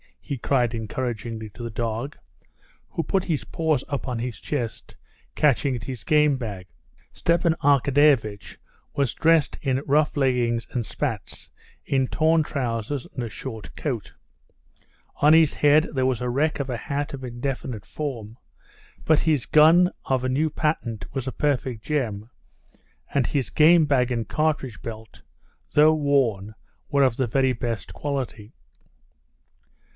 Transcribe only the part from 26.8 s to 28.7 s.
were of the very best quality.